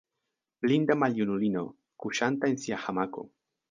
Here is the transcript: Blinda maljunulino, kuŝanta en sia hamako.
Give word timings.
Blinda 0.65 0.95
maljunulino, 1.03 1.65
kuŝanta 2.07 2.53
en 2.53 2.61
sia 2.67 2.85
hamako. 2.89 3.33